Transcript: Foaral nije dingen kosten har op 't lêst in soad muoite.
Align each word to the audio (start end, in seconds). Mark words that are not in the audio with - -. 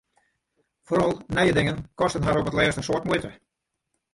Foaral 0.91 1.13
nije 1.37 1.53
dingen 1.57 1.83
kosten 2.01 2.25
har 2.27 2.39
op 2.41 2.49
't 2.49 2.57
lêst 2.59 2.79
in 2.79 2.85
soad 2.87 3.03
muoite. 3.07 3.29